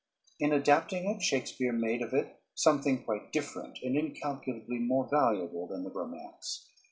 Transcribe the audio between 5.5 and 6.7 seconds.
than the romance.